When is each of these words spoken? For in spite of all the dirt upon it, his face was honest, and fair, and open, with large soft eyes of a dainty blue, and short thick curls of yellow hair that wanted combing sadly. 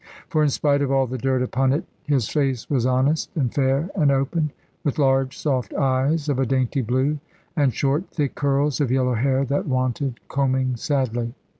For 0.29 0.41
in 0.41 0.49
spite 0.49 0.81
of 0.81 0.91
all 0.91 1.05
the 1.05 1.19
dirt 1.19 1.43
upon 1.43 1.71
it, 1.73 1.85
his 2.05 2.27
face 2.27 2.67
was 2.71 2.87
honest, 2.87 3.29
and 3.35 3.53
fair, 3.53 3.91
and 3.93 4.11
open, 4.11 4.49
with 4.83 4.97
large 4.97 5.37
soft 5.37 5.75
eyes 5.75 6.27
of 6.27 6.39
a 6.39 6.45
dainty 6.47 6.81
blue, 6.81 7.19
and 7.55 7.71
short 7.71 8.09
thick 8.09 8.33
curls 8.33 8.81
of 8.81 8.89
yellow 8.89 9.13
hair 9.13 9.45
that 9.45 9.67
wanted 9.67 10.19
combing 10.27 10.75
sadly. 10.75 11.35